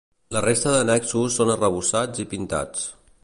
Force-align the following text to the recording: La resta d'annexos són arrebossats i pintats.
La 0.35 0.39
resta 0.45 0.71
d'annexos 0.75 1.37
són 1.41 1.53
arrebossats 1.55 2.25
i 2.27 2.29
pintats. 2.35 2.89